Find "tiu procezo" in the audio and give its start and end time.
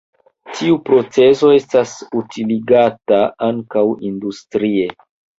0.59-1.49